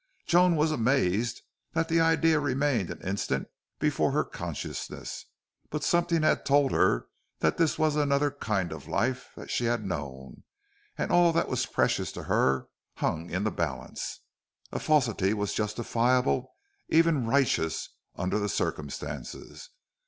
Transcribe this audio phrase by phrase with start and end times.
[0.25, 1.43] Joan was amazed
[1.73, 5.25] that the idea remained an instant before her consciousness.
[5.69, 7.05] But something had told her
[7.39, 10.41] this was another kind of life than she had known,
[10.97, 14.21] and all that was precious to her hung in the balance.
[14.73, 16.51] Any falsity was justifiable,
[16.89, 19.69] even righteous, under the circumstances.